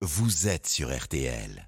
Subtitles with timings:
[0.00, 1.67] vous êtes sur RTL.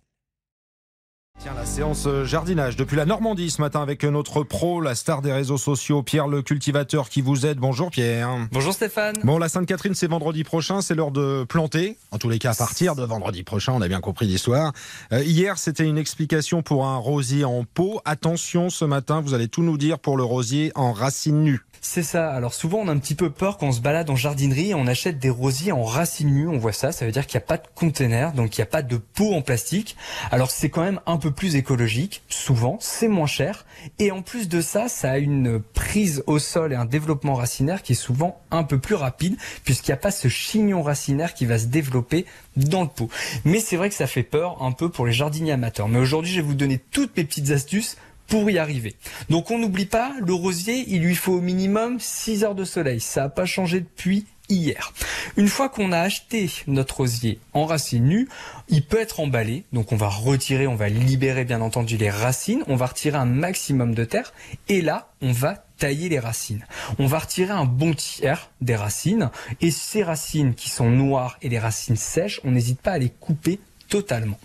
[1.42, 5.22] Tiens, la séance euh, jardinage depuis la Normandie ce matin avec notre pro, la star
[5.22, 7.56] des réseaux sociaux, Pierre le cultivateur qui vous aide.
[7.56, 8.28] Bonjour Pierre.
[8.52, 9.16] Bonjour Stéphane.
[9.24, 11.96] Bon, la Sainte-Catherine, c'est vendredi prochain, c'est l'heure de planter.
[12.10, 14.74] En tous les cas, à partir de vendredi prochain, on a bien compris l'histoire.
[15.14, 18.02] Euh, hier, c'était une explication pour un rosier en pot.
[18.04, 21.62] Attention, ce matin, vous allez tout nous dire pour le rosier en racines nues.
[21.82, 22.30] C'est ça.
[22.30, 24.74] Alors souvent on a un petit peu peur quand on se balade en jardinerie et
[24.74, 26.46] on achète des rosiers en racines nues.
[26.46, 28.64] On voit ça, ça veut dire qu'il n'y a pas de container, donc il n'y
[28.64, 29.96] a pas de pot en plastique.
[30.30, 33.66] Alors c'est quand même un peu plus écologique, souvent, c'est moins cher.
[33.98, 37.82] Et en plus de ça, ça a une prise au sol et un développement racinaire
[37.82, 41.46] qui est souvent un peu plus rapide, puisqu'il n'y a pas ce chignon racinaire qui
[41.46, 42.26] va se développer
[42.56, 43.08] dans le pot.
[43.44, 45.88] Mais c'est vrai que ça fait peur un peu pour les jardiniers amateurs.
[45.88, 48.94] Mais aujourd'hui, je vais vous donner toutes mes petites astuces pour y arriver.
[49.28, 53.00] Donc on n'oublie pas, le rosier, il lui faut au minimum 6 heures de soleil.
[53.00, 54.92] Ça n'a pas changé depuis hier.
[55.36, 58.28] Une fois qu'on a acheté notre rosier en racines nues,
[58.68, 59.64] il peut être emballé.
[59.72, 63.26] Donc on va retirer, on va libérer bien entendu les racines, on va retirer un
[63.26, 64.32] maximum de terre
[64.68, 66.66] et là, on va tailler les racines.
[66.98, 69.30] On va retirer un bon tiers des racines
[69.60, 73.08] et ces racines qui sont noires et les racines sèches, on n'hésite pas à les
[73.08, 74.38] couper totalement.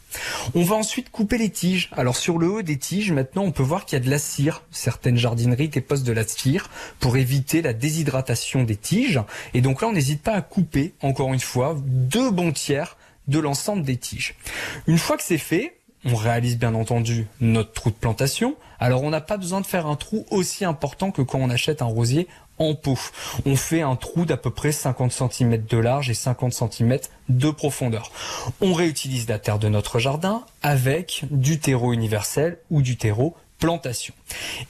[0.56, 1.90] On va ensuite couper les tiges.
[1.94, 4.20] Alors sur le haut des tiges, maintenant on peut voir qu'il y a de la
[4.20, 4.64] cire.
[4.72, 9.22] Certaines jardineries déposent de la cire pour éviter la déshydratation des tiges.
[9.54, 13.40] Et donc là on n'hésite pas à couper, encore une fois, deux bons tiers de
[13.40, 14.36] l'ensemble des tiges.
[14.88, 15.75] Une fois que c'est fait,
[16.06, 18.56] on réalise bien entendu notre trou de plantation.
[18.80, 21.82] Alors on n'a pas besoin de faire un trou aussi important que quand on achète
[21.82, 22.98] un rosier en pot.
[23.46, 27.50] On fait un trou d'à peu près 50 cm de large et 50 cm de
[27.50, 28.12] profondeur.
[28.62, 34.14] On réutilise la terre de notre jardin avec du terreau universel ou du terreau plantation.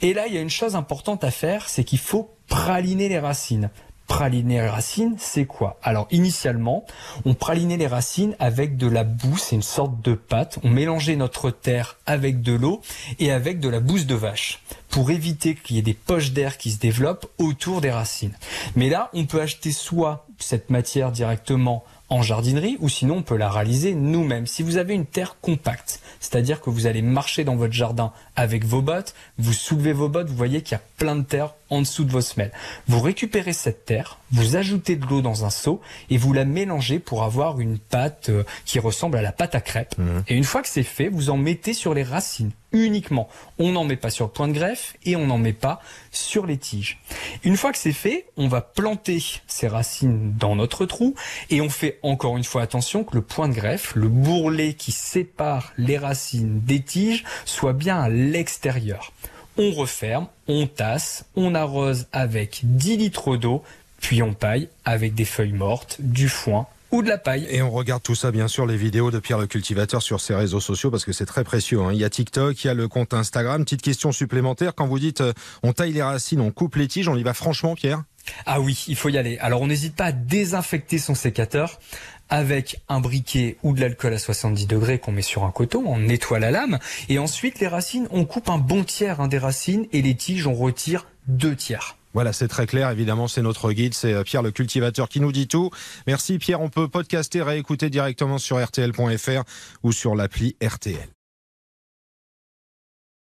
[0.02, 3.18] Et là, il y a une chose importante à faire, c'est qu'il faut praliner les
[3.18, 3.70] racines
[4.06, 5.78] praliner les racines, c'est quoi?
[5.82, 6.84] Alors initialement,
[7.24, 10.58] on pralinait les racines avec de la boue, c'est une sorte de pâte.
[10.62, 12.80] On mélangeait notre terre avec de l'eau
[13.18, 16.56] et avec de la bouse de vache pour éviter qu'il y ait des poches d'air
[16.58, 18.34] qui se développent autour des racines.
[18.76, 23.36] Mais là, on peut acheter soit cette matière directement en jardinerie ou sinon on peut
[23.36, 24.46] la réaliser nous-mêmes.
[24.46, 28.64] Si vous avez une terre compacte, c'est-à-dire que vous allez marcher dans votre jardin avec
[28.64, 31.80] vos bottes, vous soulevez vos bottes, vous voyez qu'il y a plein de terre en
[31.80, 32.52] dessous de vos semelles.
[32.86, 36.98] Vous récupérez cette terre, vous ajoutez de l'eau dans un seau et vous la mélangez
[36.98, 39.96] pour avoir une pâte euh, qui ressemble à la pâte à crêpes.
[39.98, 40.22] Mmh.
[40.28, 43.28] Et une fois que c'est fait, vous en mettez sur les racines uniquement.
[43.58, 46.46] On n'en met pas sur le point de greffe et on n'en met pas sur
[46.46, 46.98] les tiges.
[47.44, 51.14] Une fois que c'est fait, on va planter ces racines dans notre trou
[51.50, 54.92] et on fait encore une fois attention que le point de greffe, le bourrelet qui
[54.92, 59.12] sépare les racines des tiges, soit bien à l'extérieur.
[59.58, 63.62] On referme, on tasse, on arrose avec 10 litres d'eau,
[64.06, 67.44] puis on paille avec des feuilles mortes, du foin ou de la paille.
[67.50, 70.32] Et on regarde tout ça, bien sûr, les vidéos de Pierre le cultivateur sur ses
[70.36, 71.80] réseaux sociaux parce que c'est très précieux.
[71.80, 71.90] Hein.
[71.92, 73.64] Il y a TikTok, il y a le compte Instagram.
[73.64, 75.32] Petite question supplémentaire, quand vous dites euh,
[75.64, 78.04] on taille les racines, on coupe les tiges, on y va franchement, Pierre?
[78.44, 79.38] Ah oui, il faut y aller.
[79.38, 81.80] Alors on n'hésite pas à désinfecter son sécateur
[82.28, 85.98] avec un briquet ou de l'alcool à 70 degrés qu'on met sur un coton, on
[85.98, 86.78] nettoie la lame,
[87.08, 90.46] et ensuite les racines, on coupe un bon tiers hein, des racines, et les tiges,
[90.46, 91.96] on retire deux tiers.
[92.16, 92.88] Voilà, c'est très clair.
[92.88, 93.92] Évidemment, c'est notre guide.
[93.92, 95.70] C'est euh, Pierre le cultivateur qui nous dit tout.
[96.06, 96.62] Merci Pierre.
[96.62, 99.42] On peut podcaster, réécouter directement sur rtl.fr
[99.82, 101.15] ou sur l'appli RTL.